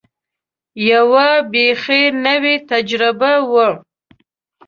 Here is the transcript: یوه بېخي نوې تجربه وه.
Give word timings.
یوه 0.91 1.27
بېخي 1.51 2.03
نوې 2.25 2.55
تجربه 2.69 3.33
وه. 3.51 3.69